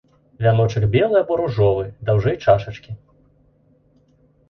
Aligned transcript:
Вяночак 0.45 0.87
белы 0.95 1.17
або 1.23 1.37
ружовы, 1.43 1.85
даўжэй 2.09 2.35
чашачкі. 2.41 2.99